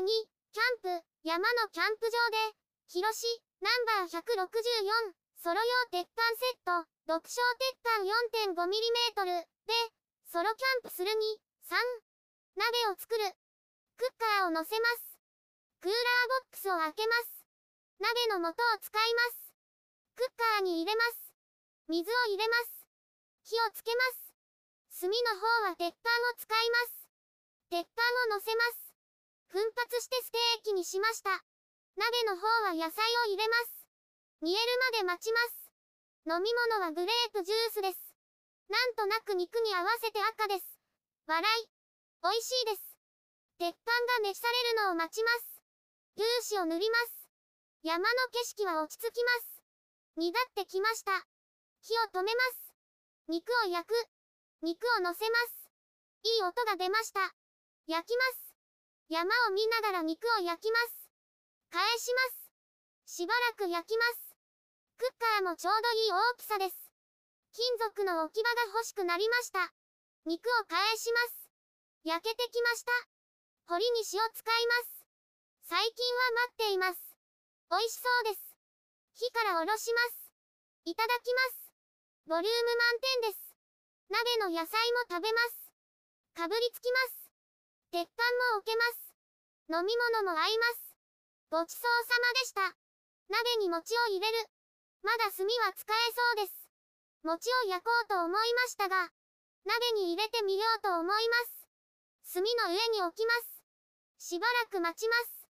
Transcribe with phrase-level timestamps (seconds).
[0.00, 0.06] 2、
[0.52, 2.56] キャンプ、山のキャンプ場で、
[2.88, 3.26] 広し、
[3.60, 9.72] ナンバー164、ソロ用鉄板セット、独小鉄板 4.5mm で、
[10.24, 11.14] ソロキャンプする2、
[11.68, 11.76] 3、
[12.56, 13.24] 鍋を作る。
[13.96, 15.20] クッカーを乗せます。
[15.80, 17.44] クーラーボックスを開けます。
[18.00, 19.52] 鍋の素を使います。
[20.16, 21.32] クッカーに入れます。
[21.88, 22.86] 水を入れます。
[23.44, 24.32] 火をつけます。
[25.00, 27.08] 炭の方は鉄板を使います。
[27.70, 28.02] 鉄板
[28.34, 28.89] を乗せます。
[29.50, 31.30] 奮発してステーキにしました。
[31.98, 33.86] 鍋の方は野菜を入れます。
[34.42, 34.62] 煮える
[34.94, 35.70] まで待ちます。
[36.26, 37.98] 飲み物はグレープジュースです。
[38.68, 40.78] なんとなく肉に合わせて赤です。
[41.26, 41.68] 笑い。
[42.22, 42.96] 美味しいです。
[43.58, 43.90] 鉄板
[44.22, 45.60] が熱されるのを待ちます。
[46.14, 47.28] 粒子を塗ります。
[47.82, 49.62] 山の景色は落ち着きます。
[50.16, 51.26] 煮立ってきました。
[51.82, 52.74] 火を止めます。
[53.26, 53.94] 肉を焼く。
[54.62, 55.70] 肉を乗せます。
[56.22, 57.34] いい音が出ました。
[57.86, 58.49] 焼きます。
[59.10, 61.10] 山を見ながら肉を焼きます。
[61.74, 63.18] 返します。
[63.18, 64.38] しばらく焼きます。
[64.98, 66.78] クッカーもちょうどいい大きさです。
[67.50, 69.74] 金属の置き場が欲しくなりました。
[70.26, 71.50] 肉を返します。
[72.04, 72.92] 焼けてきました。
[73.66, 75.02] 堀に塩使います。
[75.66, 77.02] 最近は待っています。
[77.68, 78.54] 美味しそうです。
[79.18, 80.30] 火からおろします。
[80.84, 81.74] いただきます。
[82.28, 83.56] ボリューム満点です。
[84.06, 85.74] 鍋の野菜も食べます。
[86.36, 87.19] かぶりつきます。
[87.90, 88.22] 鉄板
[88.54, 89.10] も置けます。
[89.66, 90.94] 飲み物も合います。
[91.50, 92.62] ごちそうさまでした。
[93.26, 94.46] 鍋に餅を入れる。
[95.02, 95.98] まだ炭は使え
[96.38, 96.70] そうです。
[97.26, 99.10] 餅を焼こうと思いましたが、
[99.66, 101.36] 鍋に入れてみようと思いま
[102.30, 102.38] す。
[102.38, 104.30] 炭の上に置きます。
[104.30, 105.50] しばらく待ちます。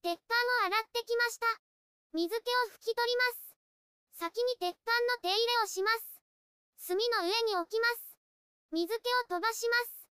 [0.00, 1.46] 鉄板を洗ってきました。
[2.14, 3.56] 水気を拭き取ります。
[4.24, 6.20] 先に鉄板の手入れをします。
[6.88, 8.16] 炭の上に置きます。
[8.72, 10.03] 水気を飛ばします。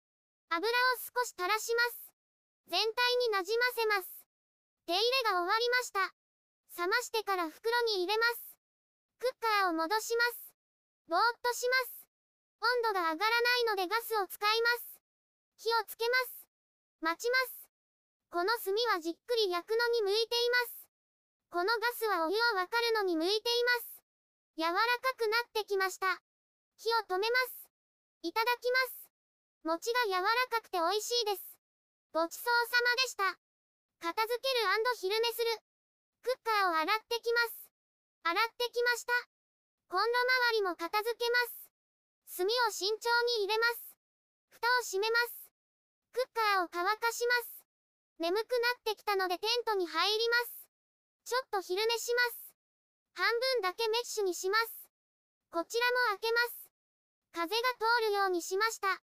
[0.53, 2.13] 油を少し垂らします。
[2.69, 4.29] 全体になじませます。
[4.85, 6.13] 手入れが終わりました。
[6.77, 8.53] 冷ましてから袋に入れます。
[9.19, 10.53] クッカーを戻します。
[11.09, 12.05] ぼーっとします。
[12.61, 15.01] 温度が上がらないのでガスを使います。
[15.57, 16.45] 火をつけます。
[17.01, 17.69] 待ちます。
[18.29, 20.89] この炭はじっくり焼くのに向いています。
[21.49, 24.05] このガスはお湯を分かるのに向いています。
[24.57, 26.21] 柔らかくなってきました。
[26.77, 27.69] 火を止めます。
[28.21, 29.02] いただきます。
[29.65, 31.43] 餅が柔らかくて美味しいです。
[32.13, 33.39] ごちそうさまでした。
[34.01, 34.63] 片付ける
[35.03, 35.59] 昼寝する。
[36.23, 37.71] クッカーを洗ってきます。
[38.23, 39.13] 洗ってきました。
[39.89, 42.39] コンロ周りも片付けます。
[42.39, 43.99] 炭を慎重に入れます。
[44.51, 45.51] 蓋を閉めます。
[46.13, 47.67] クッカーを乾かします。
[48.19, 50.67] 眠くなってきたのでテントに入ります。
[51.25, 52.55] ちょっと昼寝します。
[53.15, 54.89] 半分だけメッシュにします。
[55.51, 56.71] こちらも開けます。
[57.33, 59.03] 風が通るようにしました。